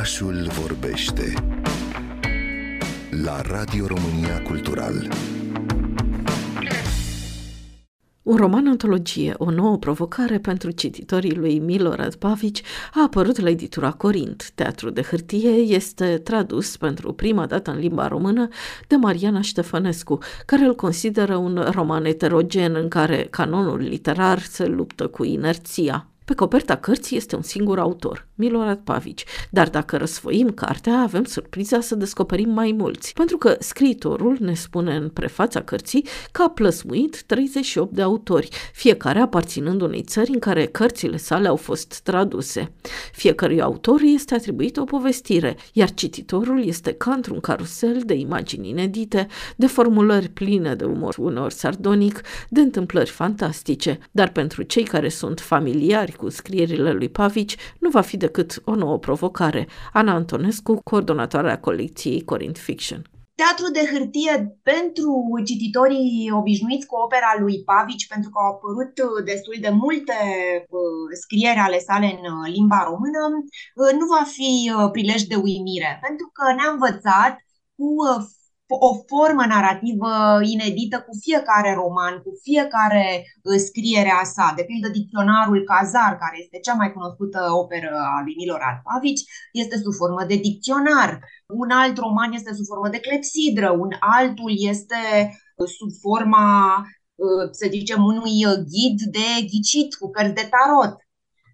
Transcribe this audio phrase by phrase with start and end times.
[0.00, 1.32] Orașul vorbește
[3.22, 5.08] la Radio România Cultural.
[8.22, 12.62] Un roman antologie, o nouă provocare pentru cititorii lui Milorad Pavici,
[12.94, 14.50] a apărut la editura Corint.
[14.54, 18.48] Teatru de hârtie este tradus pentru prima dată în limba română
[18.86, 25.06] de Mariana Ștefănescu, care îl consideră un roman eterogen în care canonul literar se luptă
[25.06, 26.09] cu inerția.
[26.30, 31.80] Pe coperta cărții este un singur autor, Milorad Pavici, dar dacă răsfoim cartea, avem surpriza
[31.80, 37.22] să descoperim mai mulți, pentru că scriitorul ne spune în prefața cărții că a plăsmuit
[37.22, 42.72] 38 de autori, fiecare aparținând unei țări în care cărțile sale au fost traduse.
[43.12, 49.26] Fiecărui autor este atribuită o povestire, iar cititorul este ca într-un carusel de imagini inedite,
[49.56, 55.40] de formulări pline de umor uneori sardonic, de întâmplări fantastice, dar pentru cei care sunt
[55.40, 59.68] familiari cu scrierile lui Pavici nu va fi decât o nouă provocare.
[59.92, 63.00] Ana Antonescu, coordonatoarea colecției Corint Fiction.
[63.40, 65.12] Teatru de hârtie pentru
[65.44, 70.18] cititorii obișnuiți cu opera lui Pavici, pentru că au apărut destul de multe
[70.78, 74.50] uh, scrieri ale sale în uh, limba română, uh, nu va fi
[74.94, 77.32] prilej de uimire, pentru că ne-a învățat
[77.76, 77.86] cu
[78.78, 83.06] o formă narrativă inedită cu fiecare roman, cu fiecare
[83.42, 84.52] uh, scriere a sa.
[84.56, 89.76] De pildă, dicționarul Cazar, care este cea mai cunoscută operă a lui Milorad Pavici, este
[89.76, 91.10] sub formă de dicționar.
[91.46, 95.00] Un alt roman este sub formă de clepsidră, un altul este
[95.56, 96.46] uh, sub forma,
[97.14, 98.36] uh, să zicem, unui
[98.72, 100.94] ghid de ghicit cu cărți de tarot.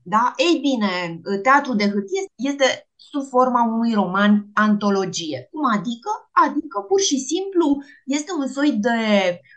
[0.09, 0.35] Da?
[0.37, 5.49] Ei bine, teatrul de hârtie este sub forma unui roman antologie.
[5.51, 6.11] Cum adică?
[6.47, 8.99] Adică pur și simplu este un soi de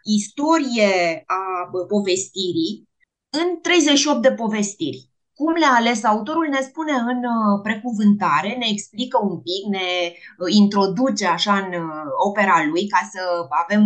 [0.04, 2.90] istorie a povestirii
[3.30, 5.10] în 38 de povestiri.
[5.34, 10.48] Cum le-a ales autorul ne spune în uh, precuvântare, ne explică un pic, ne uh,
[10.50, 13.22] introduce așa în uh, opera lui ca să
[13.64, 13.84] avem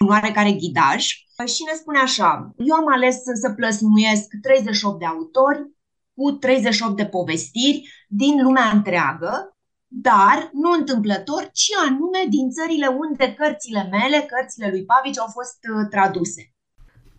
[0.00, 1.02] un oarecare ghidaj
[1.44, 5.75] și ne spune așa, eu am ales să plăsmuiesc 38 de autori
[6.16, 9.56] cu 38 de povestiri din lumea întreagă,
[9.86, 15.58] dar nu întâmplător, ci anume din țările unde cărțile mele, cărțile lui Pavici au fost
[15.74, 16.55] uh, traduse.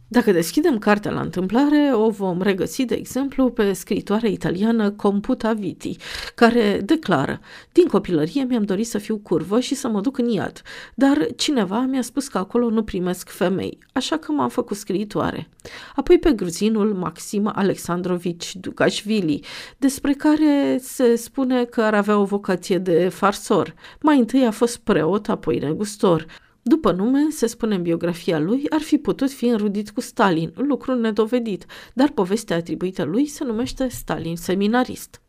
[0.10, 5.98] Dacă deschidem cartea la întâmplare, o vom regăsi, de exemplu, pe scritoarea italiană Computa Viti,
[6.36, 7.40] care declară
[7.72, 10.62] Din copilărie mi-am dorit să fiu curvă și să mă duc în iad,
[10.96, 15.50] dar cineva mi-a spus că acolo nu primesc femei, așa că m-am făcut scriitoare.
[15.96, 19.44] Apoi pe gruzinul Maxim Alexandrovici Dugașvili,
[19.78, 23.74] despre care se spune că ar avea o vocație de farsor.
[24.02, 26.26] Mai întâi a fost preot, apoi negustor.
[26.68, 30.96] După nume, se spune în biografia lui, ar fi putut fi înrudit cu Stalin, lucru
[30.96, 35.22] nedovedit, dar povestea atribuită lui se numește Stalin seminarist.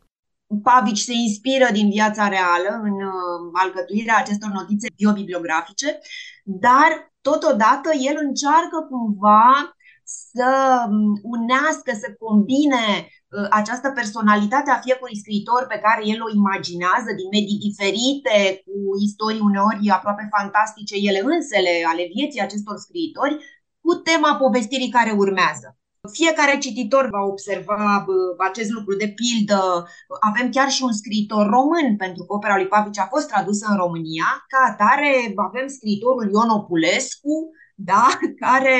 [0.63, 5.99] Pavici se inspiră din viața reală în uh, alcătuirea acestor notițe biobibliografice,
[6.43, 10.49] dar totodată el încearcă cumva să
[10.89, 13.18] um, unească, să combine Uh,
[13.49, 18.75] această personalitate a fiecărui scriitor pe care el o imaginează din medii diferite, cu
[19.07, 23.37] istorii uneori aproape fantastice ele însele ale vieții acestor scriitori,
[23.83, 25.67] cu tema povestirii care urmează.
[26.11, 28.05] Fiecare cititor va observa
[28.37, 28.95] acest lucru.
[28.95, 29.87] De pildă,
[30.19, 33.77] avem chiar și un scriitor român, pentru că opera lui Pavici a fost tradusă în
[33.77, 34.27] România.
[34.47, 38.07] Ca atare, avem scriitorul Ion Opulescu, da?
[38.45, 38.77] care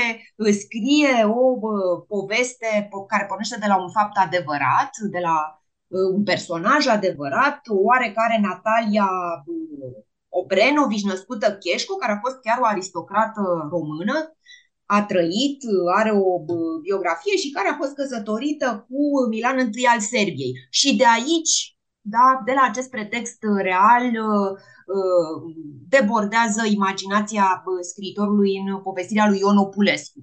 [0.51, 1.59] scrie o
[2.07, 8.39] poveste care pornește de la un fapt adevărat, de la uh, un personaj adevărat, oarecare
[8.41, 9.09] Natalia
[9.45, 14.33] uh, Obrenovici, născută Cheșcu, care a fost chiar o aristocrată română,
[14.85, 15.61] a trăit,
[15.95, 16.43] are o
[16.81, 20.53] biografie și care a fost căsătorită cu Milan I al Serbiei.
[20.69, 21.77] Și de aici,
[22.09, 24.59] da, de la acest pretext real, uh,
[24.89, 25.53] Uh,
[25.89, 30.19] debordează imaginația uh, scriitorului în povestirea lui Ion Opulescu.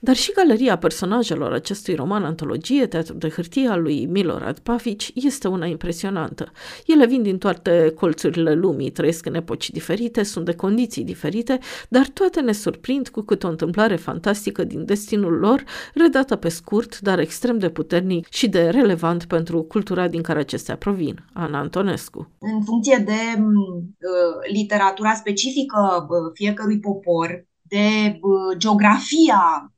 [0.00, 5.48] Dar și galeria personajelor acestui roman antologie, Teatru de hârtie al lui Milorad Pavici, este
[5.48, 6.52] una impresionantă.
[6.86, 11.58] Ele vin din toate colțurile lumii, trăiesc în epoci diferite, sunt de condiții diferite,
[11.88, 15.64] dar toate ne surprind cu câte o întâmplare fantastică din destinul lor,
[15.94, 20.76] redată pe scurt, dar extrem de puternic și de relevant pentru cultura din care acestea
[20.76, 21.24] provin.
[21.32, 22.30] Ana Antonescu.
[22.38, 28.20] În funcție de uh, literatura specifică uh, fiecărui popor, de
[28.56, 29.72] geografia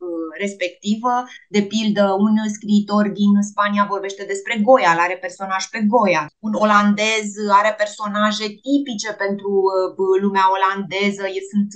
[0.44, 1.12] respectivă.
[1.56, 6.24] De pildă, un scriitor din Spania vorbește despre Goia, are personaj pe Goia.
[6.46, 7.28] Un olandez
[7.60, 9.52] are personaje tipice pentru
[10.24, 11.24] lumea olandeză.
[11.52, 11.70] Sunt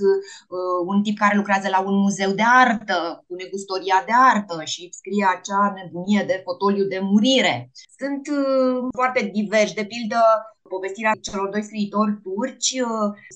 [0.91, 5.27] un tip care lucrează la un muzeu de artă, cu negustoria de artă și scrie
[5.35, 7.55] acea nebunie de fotoliu de murire.
[8.01, 8.23] Sunt
[8.99, 9.75] foarte diversi.
[9.75, 10.21] De pildă,
[10.75, 12.75] povestirea celor doi scriitori turci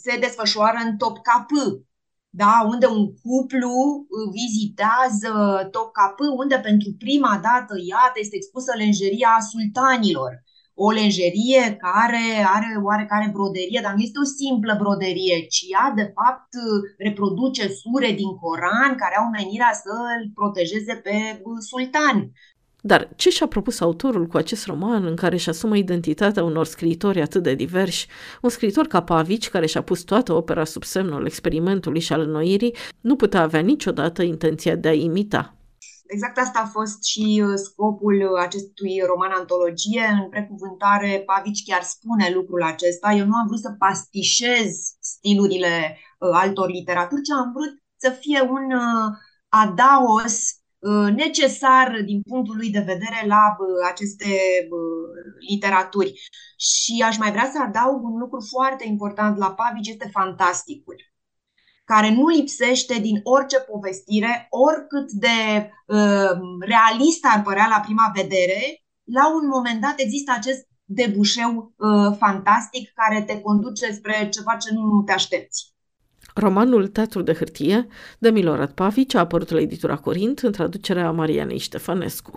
[0.02, 1.64] se desfășoară în Topkapı,
[2.30, 5.32] da, unde un cuplu uh, vizitează
[5.70, 10.32] Topkapı, unde pentru prima dată, iată, este expusă lenjeria sultanilor.
[10.74, 12.26] O lenjerie care
[12.56, 16.50] are oarecare broderie, dar nu este o simplă broderie, ci ea, de fapt,
[16.98, 22.16] reproduce sure din Coran care au menirea să îl protejeze pe uh, sultan.
[22.88, 27.20] Dar ce și-a propus autorul cu acest roman în care își asumă identitatea unor scriitori
[27.20, 28.06] atât de diversi?
[28.42, 32.74] Un scriitor ca Pavici, care și-a pus toată opera sub semnul experimentului și al înnoirii,
[33.00, 35.54] nu putea avea niciodată intenția de a imita.
[36.06, 40.06] Exact asta a fost și uh, scopul acestui roman antologie.
[40.22, 43.12] În precuvântare, Pavici chiar spune lucrul acesta.
[43.12, 44.70] Eu nu am vrut să pastișez
[45.00, 49.08] stilurile uh, altor literaturi, ci am vrut să fie un uh,
[49.48, 50.67] adaos Uh,
[51.14, 53.56] necesar din punctul lui de vedere la
[53.90, 54.26] aceste
[55.48, 56.12] literaturi.
[56.56, 60.96] Și aș mai vrea să adaug un lucru foarte important la Pavici, este fantasticul
[61.92, 66.30] care nu lipsește din orice povestire, oricât de uh,
[66.60, 72.92] realist ar părea la prima vedere, la un moment dat există acest debușeu uh, fantastic
[72.92, 75.74] care te conduce spre ceva ce nu te aștepți.
[76.38, 77.86] Romanul Teatru de hârtie
[78.18, 82.32] de Milorad Pavici a apărut la editura Corint în traducerea Marianei Ștefănescu.